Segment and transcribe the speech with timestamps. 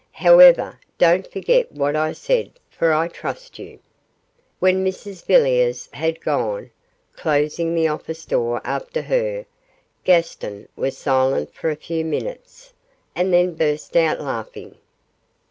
[0.13, 3.77] 'However, don't forget what I said, for I trust you.'
[4.57, 6.71] When Mrs Villiers had gone,
[7.15, 9.45] closing the office door after her,
[10.03, 12.73] Gaston was silent for a few minutes,
[13.15, 14.75] and then burst out laughing.